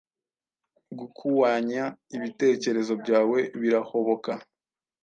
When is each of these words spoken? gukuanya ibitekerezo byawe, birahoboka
gukuanya 0.99 1.83
ibitekerezo 2.15 2.93
byawe, 3.01 3.39
birahoboka 3.61 4.31